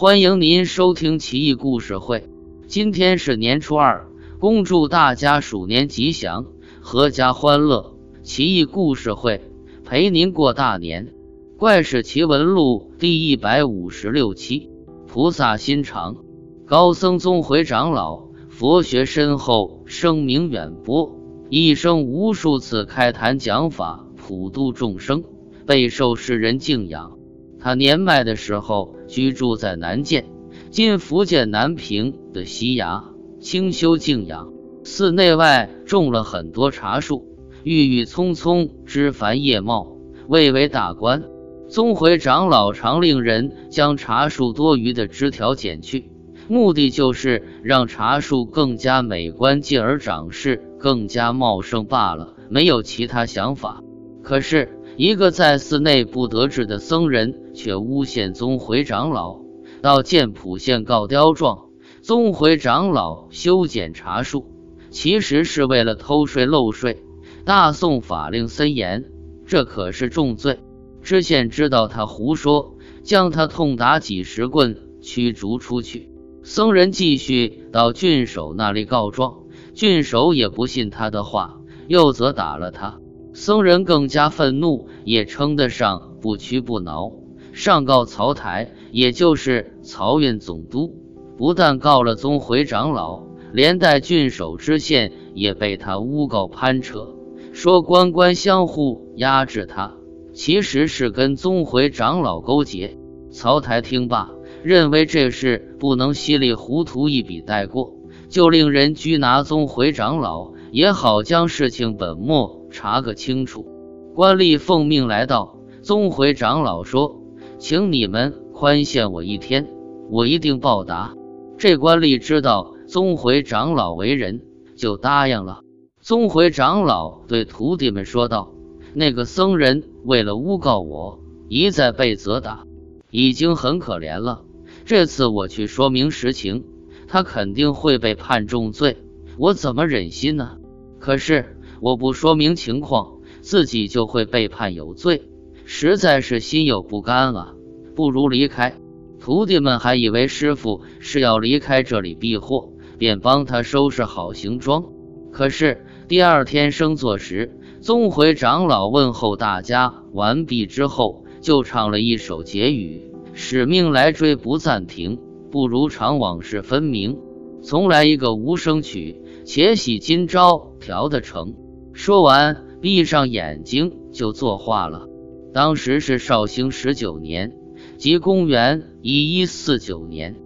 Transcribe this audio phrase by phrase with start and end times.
[0.00, 2.30] 欢迎您收听奇异故事会。
[2.68, 4.06] 今天是年初二，
[4.38, 6.46] 恭祝大家鼠年吉祥，
[6.84, 7.96] 阖家欢乐。
[8.22, 9.40] 奇异故事会
[9.84, 11.12] 陪您过大年。
[11.56, 14.70] 怪事奇闻录第一百五十六期：
[15.08, 16.18] 菩萨心肠。
[16.64, 21.18] 高僧宗回长老，佛学深厚，声名远播，
[21.50, 25.24] 一生无数次开坛讲法，普度众生，
[25.66, 27.18] 备受世人敬仰。
[27.58, 30.26] 他年迈的时候，居住在南涧
[30.70, 33.02] （今福建南平）的西崖，
[33.40, 34.52] 清修静养。
[34.84, 37.26] 寺内外种了很多茶树，
[37.64, 39.96] 郁郁葱葱，枝繁叶茂，
[40.28, 41.24] 蔚为大观。
[41.68, 46.10] 宗回长老常令人将茶树多余的枝条剪去，
[46.46, 53.82] 目的就是让茶树更加美观，进而长势更加茂盛罢了，没有其他想法。
[54.22, 54.77] 可是。
[54.98, 59.38] 一个在寺内不得志的僧人，却诬陷宗回长老，
[59.80, 61.66] 到建普县告刁状。
[62.02, 64.46] 宗回长老修剪茶树，
[64.90, 67.04] 其实是为了偷税漏税。
[67.44, 69.04] 大宋法令森严，
[69.46, 70.58] 这可是重罪。
[71.00, 76.10] 知县知道他胡说，将他痛打几十棍，驱逐出去。
[76.42, 79.44] 僧人继续到郡守那里告状，
[79.74, 82.98] 郡守也不信他的话，又责打了他。
[83.38, 87.12] 僧人更加愤怒，也称得上不屈不挠，
[87.52, 90.96] 上告曹台，也就是漕运总督。
[91.36, 93.22] 不但告了宗回长老，
[93.52, 97.14] 连带郡守知县也被他诬告攀扯，
[97.52, 99.94] 说官官相护压制他，
[100.32, 102.98] 其实是跟宗回长老勾结。
[103.30, 104.32] 曹台听罢，
[104.64, 107.94] 认为这事不能稀里糊涂一笔带过，
[108.28, 112.57] 就令人拘拿宗回长老，也好将事情本末。
[112.70, 113.66] 查个清楚，
[114.14, 115.56] 官吏奉命来到。
[115.80, 117.22] 宗回长老说
[117.58, 119.68] ：“请你们宽限我一天，
[120.10, 121.14] 我一定报答。”
[121.56, 124.42] 这官吏知道宗回长老为人，
[124.76, 125.60] 就答应了。
[126.00, 128.52] 宗回长老对徒弟们说道
[128.92, 132.64] ：“那个僧人为了诬告我，一再被责打，
[133.10, 134.42] 已经很可怜了。
[134.84, 136.64] 这次我去说明实情，
[137.06, 138.98] 他肯定会被判重罪。
[139.38, 140.58] 我怎么忍心呢？
[140.98, 145.22] 可是……”我不说明情况，自己就会被判有罪，
[145.64, 147.54] 实在是心有不甘啊！
[147.94, 148.74] 不如离开。
[149.20, 154.84] 徒弟们还以为师傅是要离开这里避祸，便帮他收拾好行装。
[155.32, 163.02] 可是第二天升座时，宗回长老问候大家完毕之后，就唱了一首结语
[163.34, 165.18] ：“使命来追不暂停，
[165.50, 167.18] 不如常往事分明。”
[167.60, 171.54] 从来一个无声曲，且喜今朝调得成。
[171.98, 175.08] 说完，闭上眼睛就作画了。
[175.52, 177.52] 当时是绍兴十九年，
[177.96, 180.36] 即公元一一四九年。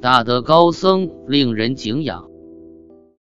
[0.00, 2.30] 大德高僧令人敬仰。